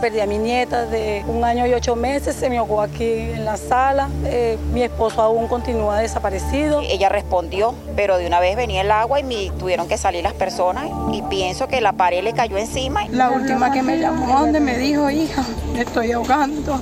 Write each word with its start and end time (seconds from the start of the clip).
Perdí 0.00 0.20
a 0.20 0.26
mi 0.26 0.38
nieta 0.38 0.86
de 0.86 1.22
un 1.28 1.44
año 1.44 1.66
y 1.66 1.74
ocho 1.74 1.94
meses, 1.94 2.34
se 2.34 2.48
me 2.48 2.56
ahogó 2.56 2.80
aquí 2.80 3.04
en 3.04 3.44
la 3.44 3.58
sala. 3.58 4.08
Eh, 4.24 4.56
mi 4.72 4.82
esposo 4.82 5.20
aún 5.20 5.46
continúa 5.46 5.98
desaparecido. 5.98 6.80
Ella 6.80 7.10
respondió, 7.10 7.74
pero 7.96 8.16
de 8.16 8.26
una 8.26 8.40
vez 8.40 8.56
venía 8.56 8.80
el 8.80 8.90
agua 8.90 9.20
y 9.20 9.24
me 9.24 9.50
tuvieron 9.58 9.88
que 9.88 9.98
salir 9.98 10.22
las 10.22 10.32
personas 10.32 10.86
y 11.12 11.20
pienso 11.22 11.68
que 11.68 11.82
la 11.82 11.92
pared 11.92 12.24
le 12.24 12.32
cayó 12.32 12.56
encima. 12.56 13.06
La 13.10 13.28
última 13.30 13.72
que 13.72 13.82
me 13.82 13.98
llamó, 13.98 14.40
donde 14.40 14.60
me 14.60 14.78
dijo, 14.78 15.10
hija, 15.10 15.44
me 15.74 15.82
estoy 15.82 16.12
ahogando, 16.12 16.80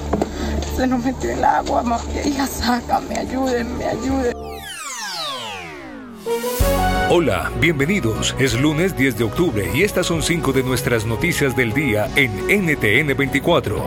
se 0.76 0.86
nos 0.86 1.04
metió 1.04 1.32
el 1.32 1.42
agua, 1.44 1.82
hija, 2.24 2.46
sácame, 2.46 3.16
ayúdenme, 3.16 3.84
ayúdenme. 3.84 4.48
Hola, 7.11 7.50
bienvenidos. 7.59 8.36
Es 8.38 8.61
lunes 8.61 8.95
10 8.95 9.16
de 9.16 9.24
octubre 9.24 9.70
y 9.72 9.82
estas 9.82 10.04
son 10.04 10.22
cinco 10.22 10.52
de 10.52 10.62
nuestras 10.62 11.06
noticias 11.06 11.56
del 11.56 11.73
día 11.73 12.06
en 12.16 12.30
NTN 12.48 13.16
24. 13.16 13.82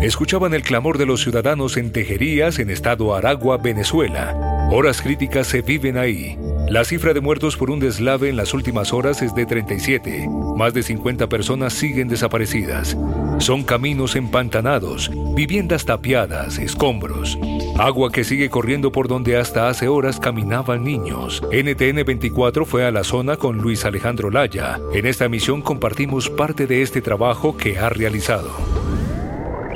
Escuchaban 0.00 0.54
el 0.54 0.62
clamor 0.62 0.96
de 0.96 1.04
los 1.04 1.20
ciudadanos 1.20 1.76
en 1.76 1.92
Tejerías, 1.92 2.58
en 2.58 2.70
estado 2.70 3.14
Aragua, 3.14 3.58
Venezuela. 3.58 4.34
Horas 4.72 5.02
críticas 5.02 5.46
se 5.48 5.60
viven 5.60 5.98
ahí. 5.98 6.38
La 6.72 6.86
cifra 6.86 7.12
de 7.12 7.20
muertos 7.20 7.58
por 7.58 7.70
un 7.70 7.80
deslave 7.80 8.30
en 8.30 8.36
las 8.38 8.54
últimas 8.54 8.94
horas 8.94 9.20
es 9.20 9.34
de 9.34 9.44
37. 9.44 10.26
Más 10.56 10.72
de 10.72 10.82
50 10.82 11.28
personas 11.28 11.74
siguen 11.74 12.08
desaparecidas. 12.08 12.96
Son 13.40 13.62
caminos 13.62 14.16
empantanados, 14.16 15.10
viviendas 15.34 15.84
tapiadas, 15.84 16.56
escombros. 16.56 17.38
Agua 17.78 18.10
que 18.10 18.24
sigue 18.24 18.48
corriendo 18.48 18.90
por 18.90 19.06
donde 19.06 19.36
hasta 19.36 19.68
hace 19.68 19.88
horas 19.88 20.18
caminaban 20.18 20.82
niños. 20.82 21.42
NTN 21.52 22.06
24 22.06 22.64
fue 22.64 22.86
a 22.86 22.90
la 22.90 23.04
zona 23.04 23.36
con 23.36 23.58
Luis 23.58 23.84
Alejandro 23.84 24.30
Laya. 24.30 24.80
En 24.94 25.04
esta 25.04 25.28
misión 25.28 25.60
compartimos 25.60 26.30
parte 26.30 26.66
de 26.66 26.80
este 26.80 27.02
trabajo 27.02 27.54
que 27.54 27.78
ha 27.78 27.90
realizado. 27.90 28.50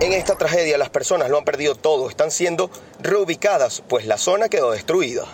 En 0.00 0.14
esta 0.14 0.38
tragedia 0.38 0.78
las 0.78 0.88
personas 0.88 1.28
lo 1.28 1.36
han 1.36 1.44
perdido 1.44 1.74
todo, 1.74 2.08
están 2.08 2.30
siendo 2.30 2.70
reubicadas, 3.02 3.82
pues 3.86 4.06
la 4.06 4.16
zona 4.16 4.48
quedó 4.48 4.70
destruida. 4.70 5.26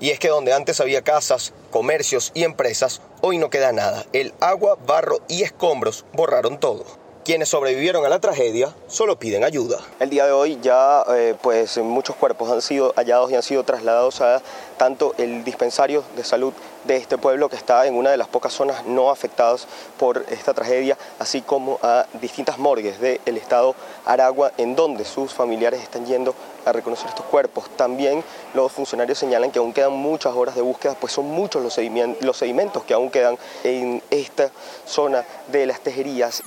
Y 0.00 0.08
es 0.10 0.18
que 0.18 0.28
donde 0.28 0.54
antes 0.54 0.80
había 0.80 1.02
casas, 1.02 1.52
comercios 1.70 2.32
y 2.32 2.44
empresas, 2.44 3.02
hoy 3.20 3.36
no 3.36 3.50
queda 3.50 3.70
nada. 3.72 4.06
El 4.14 4.32
agua, 4.40 4.78
barro 4.86 5.20
y 5.28 5.42
escombros 5.42 6.06
borraron 6.14 6.58
todo. 6.58 6.86
Quienes 7.22 7.50
sobrevivieron 7.50 8.06
a 8.06 8.08
la 8.08 8.18
tragedia 8.18 8.74
solo 8.88 9.18
piden 9.18 9.44
ayuda. 9.44 9.76
El 10.00 10.08
día 10.08 10.24
de 10.24 10.32
hoy 10.32 10.58
ya 10.62 11.04
eh, 11.14 11.34
pues 11.42 11.76
muchos 11.76 12.16
cuerpos 12.16 12.50
han 12.50 12.62
sido 12.62 12.94
hallados 12.96 13.30
y 13.30 13.34
han 13.34 13.42
sido 13.42 13.62
trasladados 13.62 14.22
a 14.22 14.40
tanto 14.78 15.14
el 15.18 15.44
dispensario 15.44 16.02
de 16.16 16.24
salud 16.24 16.54
de 16.84 16.96
este 16.96 17.18
pueblo 17.18 17.50
que 17.50 17.56
está 17.56 17.86
en 17.86 17.94
una 17.94 18.10
de 18.10 18.16
las 18.16 18.26
pocas 18.26 18.54
zonas 18.54 18.86
no 18.86 19.10
afectadas 19.10 19.66
por 19.98 20.24
esta 20.30 20.54
tragedia, 20.54 20.96
así 21.18 21.42
como 21.42 21.78
a 21.82 22.06
distintas 22.22 22.56
morgues 22.56 22.98
del 23.00 23.36
estado 23.36 23.74
Aragua 24.06 24.52
en 24.56 24.74
donde 24.74 25.04
sus 25.04 25.34
familiares 25.34 25.82
están 25.82 26.06
yendo 26.06 26.34
a 26.64 26.72
reconocer 26.72 27.08
estos 27.08 27.26
cuerpos. 27.26 27.64
También 27.76 28.24
los 28.54 28.72
funcionarios 28.72 29.18
señalan 29.18 29.50
que 29.50 29.58
aún 29.58 29.72
quedan 29.72 29.92
muchas 29.92 30.34
horas 30.34 30.54
de 30.54 30.62
búsqueda, 30.62 30.94
pues 30.94 31.12
son 31.12 31.26
muchos 31.26 31.62
los 31.62 32.36
sedimentos 32.36 32.84
que 32.84 32.94
aún 32.94 33.10
quedan 33.10 33.36
en 33.64 34.02
esta 34.10 34.50
zona 34.86 35.24
de 35.48 35.66
las 35.66 35.80
tejerías. 35.80 36.42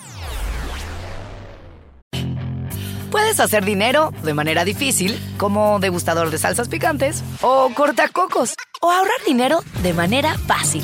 Puedes 3.12 3.40
hacer 3.40 3.64
dinero 3.64 4.12
de 4.24 4.34
manera 4.34 4.66
difícil, 4.66 5.20
como 5.38 5.80
degustador 5.80 6.32
de 6.32 6.40
salsas 6.40 6.68
picantes, 6.68 7.24
o 7.42 7.70
cortacocos, 7.76 8.56
o 8.82 8.90
ahorrar 8.90 9.24
dinero 9.26 9.60
de 9.84 9.94
manera 9.94 10.36
fácil 10.48 10.84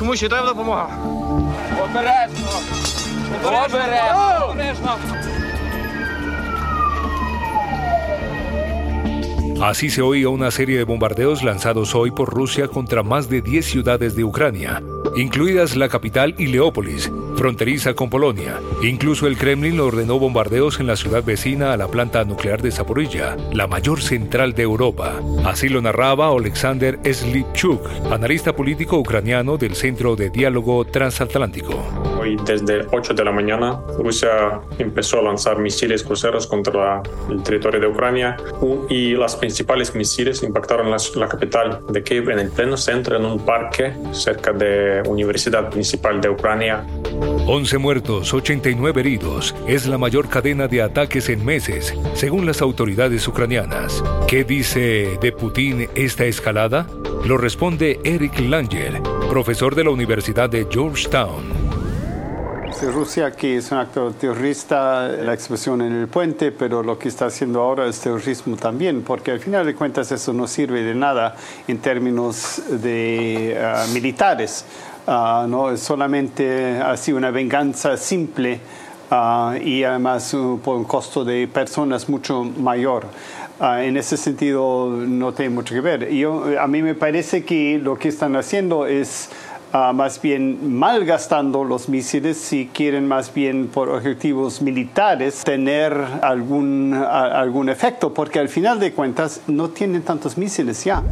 Кому 0.00 0.16
ще 0.16 0.28
треба 0.28 0.46
допомога? 0.48 0.88
Обережно! 1.84 2.48
Обережно! 3.44 4.48
Обережно! 4.50 4.96
Así 9.60 9.90
se 9.90 10.00
oía 10.00 10.30
una 10.30 10.50
serie 10.50 10.78
de 10.78 10.84
bombardeos 10.84 11.42
lanzados 11.42 11.94
hoy 11.94 12.10
por 12.10 12.32
Rusia 12.32 12.66
contra 12.66 13.02
más 13.02 13.28
de 13.28 13.42
10 13.42 13.66
ciudades 13.66 14.16
de 14.16 14.24
Ucrania, 14.24 14.82
incluidas 15.14 15.76
la 15.76 15.90
capital 15.90 16.34
y 16.38 16.46
Leópolis, 16.46 17.12
fronteriza 17.36 17.92
con 17.92 18.08
Polonia. 18.08 18.58
Incluso 18.82 19.26
el 19.26 19.36
Kremlin 19.36 19.78
ordenó 19.78 20.18
bombardeos 20.18 20.80
en 20.80 20.86
la 20.86 20.96
ciudad 20.96 21.22
vecina 21.22 21.74
a 21.74 21.76
la 21.76 21.88
planta 21.88 22.24
nuclear 22.24 22.62
de 22.62 22.72
Zaporilla, 22.72 23.36
la 23.52 23.66
mayor 23.66 24.00
central 24.00 24.54
de 24.54 24.62
Europa. 24.62 25.20
Así 25.44 25.68
lo 25.68 25.82
narraba 25.82 26.28
Alexander 26.28 26.98
Slipchuk, 27.04 27.86
analista 28.10 28.56
político 28.56 28.98
ucraniano 28.98 29.58
del 29.58 29.74
Centro 29.74 30.16
de 30.16 30.30
Diálogo 30.30 30.86
Transatlántico. 30.86 32.19
Hoy 32.20 32.36
desde 32.44 32.86
8 32.92 33.14
de 33.14 33.24
la 33.24 33.32
mañana 33.32 33.80
Rusia 33.96 34.60
empezó 34.78 35.20
a 35.20 35.22
lanzar 35.22 35.58
misiles 35.58 36.02
cruceros 36.02 36.46
contra 36.46 37.02
el 37.30 37.42
territorio 37.42 37.80
de 37.80 37.86
Ucrania 37.86 38.36
y 38.90 39.14
las 39.14 39.36
principales 39.36 39.94
misiles 39.94 40.42
impactaron 40.42 40.90
la, 40.90 41.28
capital 41.28 41.80
de 41.88 42.02
Kiev 42.02 42.28
en 42.28 42.40
el 42.40 42.50
pleno 42.50 42.76
centro 42.76 43.16
en 43.16 43.24
un 43.24 43.38
parque 43.38 43.94
cerca 44.12 44.52
de 44.52 45.02
Universidad 45.08 45.70
Principal 45.70 46.20
de 46.20 46.28
Ucrania. 46.28 46.84
11 47.46 47.78
muertos, 47.78 48.34
89 48.34 49.00
heridos. 49.00 49.54
Es 49.66 49.86
la 49.86 49.96
mayor 49.96 50.28
cadena 50.28 50.68
de 50.68 50.82
ataques 50.82 51.30
en 51.30 51.42
meses, 51.42 51.94
según 52.12 52.44
las 52.44 52.60
autoridades 52.60 53.26
ucranianas. 53.26 54.04
¿Qué 54.28 54.44
dice 54.44 55.16
de 55.22 55.32
Putin 55.32 55.88
esta 55.94 56.26
escalada? 56.26 56.86
Lo 57.24 57.38
responde 57.38 57.98
Eric 58.04 58.40
Langer, 58.40 59.00
profesor 59.30 59.74
de 59.74 59.84
la 59.84 59.90
Universidad 59.90 60.50
de 60.50 60.66
Georgetown. 60.70 61.59
Rusia 62.88 63.32
que 63.32 63.58
es 63.58 63.70
un 63.72 63.78
actor 63.78 64.14
terrorista, 64.14 65.06
la 65.06 65.34
expresión 65.34 65.82
en 65.82 65.92
el 65.92 66.08
puente, 66.08 66.50
pero 66.50 66.82
lo 66.82 66.98
que 66.98 67.08
está 67.08 67.26
haciendo 67.26 67.60
ahora 67.60 67.86
es 67.86 68.00
terrorismo 68.00 68.56
también, 68.56 69.02
porque 69.02 69.32
al 69.32 69.40
final 69.40 69.66
de 69.66 69.74
cuentas 69.74 70.10
eso 70.12 70.32
no 70.32 70.46
sirve 70.46 70.82
de 70.82 70.94
nada 70.94 71.36
en 71.68 71.78
términos 71.78 72.62
de 72.70 73.60
ah, 73.62 73.84
militares. 73.92 74.64
Uh, 75.06 75.46
no 75.46 75.70
es 75.70 75.80
solamente 75.80 76.78
así 76.78 77.12
una 77.12 77.30
venganza 77.30 77.96
simple 77.98 78.60
ah, 79.10 79.56
y 79.62 79.84
además 79.84 80.32
uh, 80.32 80.58
por 80.64 80.76
un 80.76 80.84
costo 80.84 81.22
de 81.24 81.48
personas 81.48 82.08
mucho 82.08 82.44
mayor. 82.44 83.06
en 83.60 83.96
ese 83.98 84.16
sentido 84.16 84.88
no 84.88 85.34
tiene 85.34 85.50
mucho 85.50 85.74
que 85.74 85.82
ver. 85.82 86.08
Yo, 86.10 86.44
a 86.58 86.66
mí 86.66 86.82
me 86.82 86.94
parece 86.94 87.44
que 87.44 87.78
lo 87.78 87.98
que 87.98 88.08
están 88.08 88.36
haciendo 88.36 88.86
es 88.86 89.28
Ah, 89.72 89.92
más 89.92 90.20
bien 90.20 90.76
malgastando 90.76 91.62
los 91.62 91.88
misiles 91.88 92.36
si 92.38 92.66
quieren 92.66 93.06
más 93.06 93.32
bien 93.32 93.68
por 93.68 93.88
objetivos 93.88 94.60
militares 94.62 95.44
tener 95.44 95.92
algún, 96.22 96.92
algún 96.92 97.68
efecto, 97.68 98.12
porque 98.12 98.40
al 98.40 98.48
final 98.48 98.80
de 98.80 98.92
cuentas 98.92 99.42
no 99.46 99.68
tienen 99.68 100.02
tantos 100.02 100.36
misiles 100.36 100.82
ya. 100.82 101.04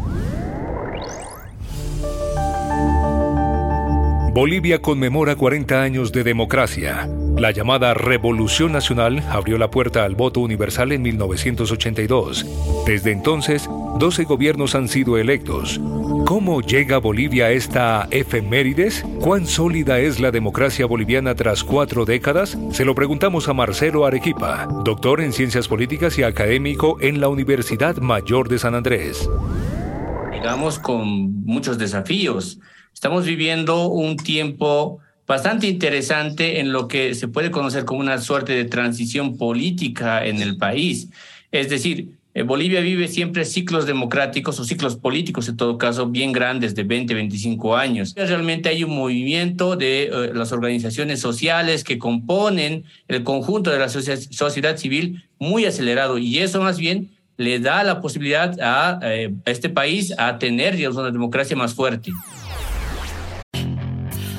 Bolivia 4.38 4.80
conmemora 4.80 5.34
40 5.34 5.82
años 5.82 6.12
de 6.12 6.22
democracia. 6.22 7.08
La 7.36 7.50
llamada 7.50 7.92
Revolución 7.92 8.70
Nacional 8.70 9.20
abrió 9.30 9.58
la 9.58 9.68
puerta 9.68 10.04
al 10.04 10.14
voto 10.14 10.38
universal 10.38 10.92
en 10.92 11.02
1982. 11.02 12.46
Desde 12.86 13.10
entonces, 13.10 13.68
12 13.98 14.22
gobiernos 14.22 14.76
han 14.76 14.86
sido 14.86 15.18
electos. 15.18 15.80
¿Cómo 16.24 16.60
llega 16.60 16.98
Bolivia 16.98 17.46
a 17.46 17.50
esta 17.50 18.06
efemérides? 18.12 19.04
¿Cuán 19.20 19.44
sólida 19.44 19.98
es 19.98 20.20
la 20.20 20.30
democracia 20.30 20.86
boliviana 20.86 21.34
tras 21.34 21.64
cuatro 21.64 22.04
décadas? 22.04 22.56
Se 22.70 22.84
lo 22.84 22.94
preguntamos 22.94 23.48
a 23.48 23.54
Marcelo 23.54 24.06
Arequipa, 24.06 24.68
doctor 24.84 25.20
en 25.20 25.32
ciencias 25.32 25.66
políticas 25.66 26.16
y 26.16 26.22
académico 26.22 26.98
en 27.00 27.20
la 27.20 27.26
Universidad 27.26 27.96
Mayor 27.96 28.48
de 28.48 28.60
San 28.60 28.76
Andrés. 28.76 29.28
Llegamos 30.30 30.78
con 30.78 31.44
muchos 31.44 31.76
desafíos 31.76 32.60
Estamos 32.98 33.26
viviendo 33.26 33.86
un 33.86 34.16
tiempo 34.16 34.98
bastante 35.24 35.68
interesante 35.68 36.58
en 36.58 36.72
lo 36.72 36.88
que 36.88 37.14
se 37.14 37.28
puede 37.28 37.52
conocer 37.52 37.84
como 37.84 38.00
una 38.00 38.18
suerte 38.18 38.54
de 38.54 38.64
transición 38.64 39.36
política 39.36 40.26
en 40.26 40.42
el 40.42 40.56
país. 40.56 41.08
Es 41.52 41.68
decir, 41.68 42.18
Eh, 42.34 42.42
Bolivia 42.42 42.80
vive 42.80 43.08
siempre 43.08 43.44
ciclos 43.44 43.86
democráticos 43.86 44.60
o 44.60 44.64
ciclos 44.64 44.96
políticos, 44.96 45.48
en 45.48 45.56
todo 45.56 45.76
caso, 45.76 46.06
bien 46.06 46.30
grandes 46.30 46.74
de 46.74 46.84
20, 46.84 47.14
25 47.14 47.76
años. 47.76 48.14
Realmente 48.14 48.68
hay 48.68 48.84
un 48.84 48.94
movimiento 48.94 49.74
de 49.74 50.04
eh, 50.04 50.10
las 50.34 50.52
organizaciones 50.52 51.20
sociales 51.20 51.82
que 51.82 51.98
componen 51.98 52.84
el 53.08 53.24
conjunto 53.24 53.70
de 53.70 53.78
la 53.78 53.88
sociedad 53.88 54.76
civil 54.76 55.24
muy 55.40 55.64
acelerado 55.64 56.18
y 56.18 56.38
eso 56.38 56.60
más 56.60 56.78
bien 56.78 57.10
le 57.38 57.60
da 57.60 57.82
la 57.82 58.00
posibilidad 58.00 58.56
a, 58.60 59.00
eh, 59.02 59.32
este 59.46 59.68
país 59.68 60.12
a 60.18 60.38
tener 60.38 60.76
digamos, 60.76 60.98
una 60.98 61.10
democracia 61.10 61.56
más 61.56 61.72
fuerte. 61.74 62.12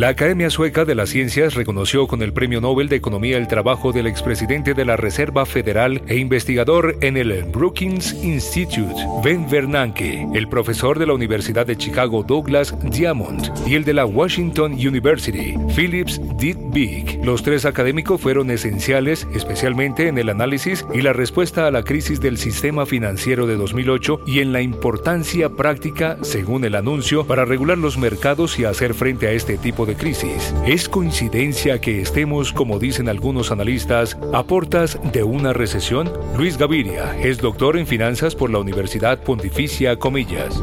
La 0.00 0.08
Academia 0.08 0.48
Sueca 0.48 0.86
de 0.86 0.94
las 0.94 1.10
Ciencias 1.10 1.52
reconoció 1.52 2.06
con 2.06 2.22
el 2.22 2.32
Premio 2.32 2.62
Nobel 2.62 2.88
de 2.88 2.96
Economía 2.96 3.36
el 3.36 3.48
trabajo 3.48 3.92
del 3.92 4.06
expresidente 4.06 4.72
de 4.72 4.86
la 4.86 4.96
Reserva 4.96 5.44
Federal 5.44 6.00
e 6.06 6.16
investigador 6.16 6.96
en 7.02 7.18
el 7.18 7.44
Brookings 7.44 8.14
Institute, 8.24 8.94
Ben 9.22 9.46
Bernanke, 9.50 10.26
el 10.32 10.48
profesor 10.48 10.98
de 10.98 11.06
la 11.06 11.12
Universidad 11.12 11.66
de 11.66 11.76
Chicago 11.76 12.22
Douglas 12.22 12.74
Diamond 12.82 13.52
y 13.66 13.74
el 13.74 13.84
de 13.84 13.92
la 13.92 14.06
Washington 14.06 14.72
University, 14.72 15.54
Phillips 15.76 16.18
Big. 16.38 17.22
Los 17.22 17.42
tres 17.42 17.66
académicos 17.66 18.22
fueron 18.22 18.50
esenciales, 18.50 19.28
especialmente 19.34 20.08
en 20.08 20.16
el 20.16 20.30
análisis 20.30 20.86
y 20.94 21.02
la 21.02 21.12
respuesta 21.12 21.66
a 21.66 21.70
la 21.70 21.82
crisis 21.82 22.22
del 22.22 22.38
sistema 22.38 22.86
financiero 22.86 23.46
de 23.46 23.56
2008 23.56 24.22
y 24.26 24.38
en 24.38 24.54
la 24.54 24.62
importancia 24.62 25.50
práctica, 25.50 26.16
según 26.22 26.64
el 26.64 26.74
anuncio, 26.74 27.26
para 27.26 27.44
regular 27.44 27.76
los 27.76 27.98
mercados 27.98 28.58
y 28.58 28.64
hacer 28.64 28.94
frente 28.94 29.26
a 29.26 29.32
este 29.32 29.58
tipo 29.58 29.84
de 29.84 29.89
crisis. 29.96 30.54
¿Es 30.66 30.88
coincidencia 30.88 31.80
que 31.80 32.02
estemos, 32.02 32.52
como 32.52 32.78
dicen 32.78 33.08
algunos 33.08 33.50
analistas, 33.50 34.16
a 34.32 34.44
portas 34.44 34.98
de 35.12 35.22
una 35.22 35.52
recesión? 35.52 36.12
Luis 36.36 36.56
Gaviria 36.56 37.16
es 37.20 37.38
doctor 37.38 37.76
en 37.76 37.86
finanzas 37.86 38.34
por 38.34 38.50
la 38.50 38.58
Universidad 38.58 39.22
Pontificia 39.22 39.98
Comillas. 39.98 40.62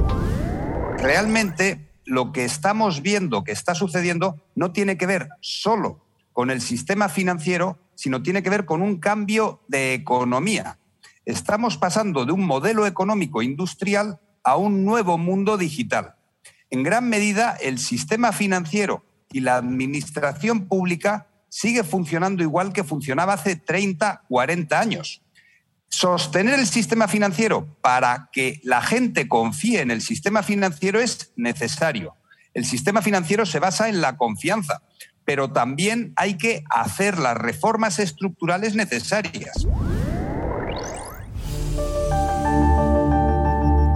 Realmente 0.97 1.88
lo 2.06 2.31
que 2.31 2.45
estamos 2.45 3.01
viendo 3.01 3.44
que 3.44 3.51
está 3.51 3.75
sucediendo 3.75 4.41
no 4.56 4.71
tiene 4.71 4.97
que 4.97 5.06
ver 5.06 5.29
solo 5.41 6.06
con 6.33 6.50
el 6.50 6.62
sistema 6.62 7.09
financiero, 7.09 7.77
sino 7.95 8.24
tiene 8.24 8.44
que 8.44 8.50
ver 8.50 8.65
con 8.65 8.81
un 8.81 9.00
cambio 9.00 9.62
de 9.68 9.94
economía. 9.94 10.79
Estamos 11.25 11.77
pasando 11.77 12.25
de 12.25 12.31
un 12.31 12.45
modelo 12.45 12.85
económico 12.85 13.41
industrial 13.41 14.19
a 14.44 14.56
un 14.56 14.85
nuevo 14.85 15.18
mundo 15.18 15.57
digital. 15.57 16.15
En 16.69 16.83
gran 16.83 17.09
medida, 17.09 17.57
el 17.62 17.79
sistema 17.79 18.31
financiero 18.31 19.03
y 19.31 19.41
la 19.41 19.57
administración 19.57 20.68
pública 20.68 21.27
sigue 21.50 21.83
funcionando 21.83 22.44
igual 22.44 22.74
que 22.74 22.83
funcionaba 22.83 23.33
hace 23.33 23.56
30, 23.56 24.24
40 24.27 24.79
años. 24.79 25.21
Sostener 25.89 26.59
el 26.59 26.68
sistema 26.68 27.07
financiero 27.07 27.68
para 27.81 28.29
que 28.31 28.59
la 28.63 28.81
gente 28.81 29.27
confíe 29.27 29.81
en 29.81 29.91
el 29.91 30.01
sistema 30.01 30.44
financiero 30.44 31.00
es 31.00 31.31
necesario. 31.35 32.15
El 32.53 32.65
sistema 32.65 33.01
financiero 33.01 33.45
se 33.45 33.59
basa 33.59 33.88
en 33.88 34.01
la 34.01 34.18
confianza, 34.18 34.81
pero 35.24 35.51
también 35.51 36.13
hay 36.15 36.38
que 36.38 36.63
hacer 36.69 37.19
las 37.19 37.38
reformas 37.38 38.00
estructurales 38.00 38.75
necesarias. 38.75 39.68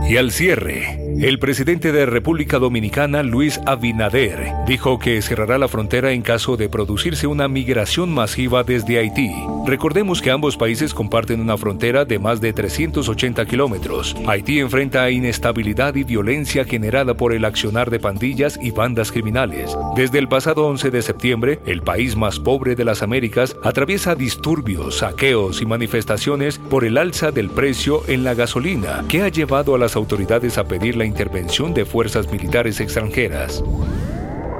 Y 0.07 0.17
al 0.17 0.31
cierre, 0.31 1.00
el 1.19 1.39
presidente 1.39 1.91
de 1.91 2.05
República 2.05 2.59
Dominicana, 2.59 3.23
Luis 3.23 3.59
Abinader, 3.65 4.53
dijo 4.67 4.99
que 4.99 5.21
cerrará 5.21 5.57
la 5.57 5.67
frontera 5.67 6.11
en 6.11 6.21
caso 6.21 6.57
de 6.57 6.69
producirse 6.69 7.27
una 7.27 7.47
migración 7.47 8.11
masiva 8.11 8.63
desde 8.63 8.97
Haití. 8.97 9.31
Recordemos 9.65 10.21
que 10.21 10.31
ambos 10.31 10.57
países 10.57 10.93
comparten 10.93 11.41
una 11.41 11.57
frontera 11.57 12.05
de 12.05 12.19
más 12.19 12.41
de 12.41 12.53
380 12.53 13.45
kilómetros. 13.45 14.15
Haití 14.27 14.59
enfrenta 14.59 15.09
inestabilidad 15.11 15.95
y 15.95 16.03
violencia 16.03 16.65
generada 16.65 17.13
por 17.13 17.33
el 17.33 17.45
accionar 17.45 17.89
de 17.89 17.99
pandillas 17.99 18.57
y 18.61 18.71
bandas 18.71 19.11
criminales. 19.11 19.75
Desde 19.95 20.19
el 20.19 20.27
pasado 20.27 20.65
11 20.67 20.91
de 20.91 21.01
septiembre, 21.01 21.59
el 21.65 21.81
país 21.81 22.15
más 22.15 22.39
pobre 22.39 22.75
de 22.75 22.85
las 22.85 23.03
Américas 23.03 23.55
atraviesa 23.63 24.15
disturbios, 24.15 24.99
saqueos 24.99 25.61
y 25.61 25.65
manifestaciones 25.65 26.57
por 26.57 26.85
el 26.85 26.97
alza 26.97 27.31
del 27.31 27.49
precio 27.49 28.01
en 28.07 28.23
la 28.23 28.33
gasolina, 28.33 29.03
que 29.07 29.21
ha 29.21 29.27
llevado 29.27 29.75
a 29.75 29.77
las 29.77 29.95
autoridades 29.95 30.57
a 30.57 30.63
pedir 30.63 31.00
la 31.01 31.07
intervención 31.07 31.73
de 31.73 31.83
fuerzas 31.83 32.31
militares 32.31 32.79
extranjeras. 32.79 33.63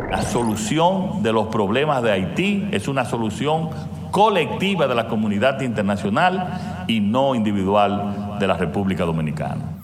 La 0.09 0.23
solución 0.23 1.21
de 1.21 1.31
los 1.31 1.49
problemas 1.49 2.01
de 2.01 2.11
Haití 2.11 2.67
es 2.71 2.87
una 2.87 3.05
solución 3.05 3.69
colectiva 4.09 4.87
de 4.87 4.95
la 4.95 5.07
comunidad 5.07 5.61
internacional 5.61 6.85
y 6.87 6.99
no 6.99 7.35
individual 7.35 8.37
de 8.39 8.47
la 8.47 8.57
República 8.57 9.05
Dominicana. 9.05 9.83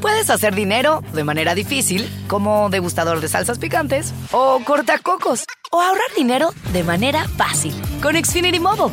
Puedes 0.00 0.30
hacer 0.30 0.56
dinero 0.56 1.04
de 1.12 1.22
manera 1.22 1.54
difícil, 1.54 2.10
como 2.26 2.70
degustador 2.70 3.20
de 3.20 3.28
salsas 3.28 3.60
picantes, 3.60 4.12
o 4.32 4.60
cortacocos, 4.64 5.44
o 5.70 5.80
ahorrar 5.80 6.10
dinero 6.16 6.50
de 6.72 6.82
manera 6.82 7.28
fácil 7.36 7.72
con 8.02 8.16
Xfinity 8.16 8.58
Mobile. 8.58 8.92